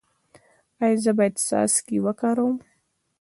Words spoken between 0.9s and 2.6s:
زه باید څاڅکي وکاروم؟